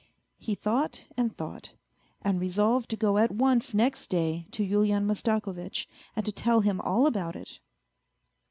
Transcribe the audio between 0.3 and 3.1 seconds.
He thought and thought, and resolved to